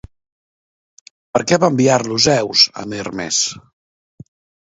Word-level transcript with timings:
Per 1.35 1.41
què 1.51 1.59
va 1.63 1.69
enviar-lo 1.73 2.17
Zeus 2.25 2.63
amb 2.85 2.97
Hermes? 3.01 3.43